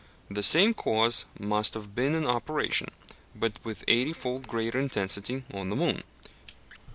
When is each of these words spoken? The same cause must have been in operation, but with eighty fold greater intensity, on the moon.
The 0.31 0.41
same 0.41 0.73
cause 0.73 1.25
must 1.37 1.75
have 1.75 1.93
been 1.93 2.15
in 2.15 2.25
operation, 2.25 2.87
but 3.35 3.59
with 3.63 3.83
eighty 3.87 4.13
fold 4.13 4.47
greater 4.47 4.79
intensity, 4.79 5.43
on 5.53 5.69
the 5.69 5.75
moon. 5.75 6.03